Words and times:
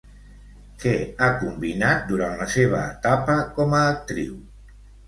Què 0.83 0.93
ha 1.19 1.27
combinat 1.43 2.03
durant 2.13 2.35
la 2.43 2.51
seva 2.57 2.83
etapa 2.89 3.39
com 3.61 3.79
a 3.85 3.89
actriu? 3.97 4.39